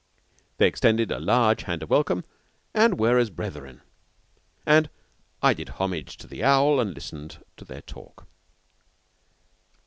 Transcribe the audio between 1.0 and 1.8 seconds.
a large